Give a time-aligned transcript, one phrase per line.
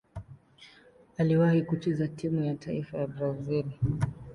[1.17, 3.65] Aliwahi kucheza timu ya taifa ya Brazil.